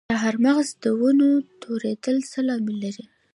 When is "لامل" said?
2.47-2.75